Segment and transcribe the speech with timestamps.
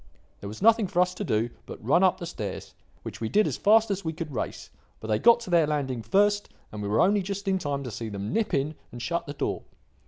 [0.39, 3.45] There was nothing for us to do but run up the stairs, which we did
[3.45, 6.87] as fast as we could race; but they got to their landing first, and we
[6.87, 9.61] were only just in time to see them nip in and shut the door.